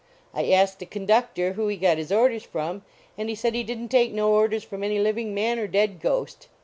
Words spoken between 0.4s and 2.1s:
asked a conductor who he got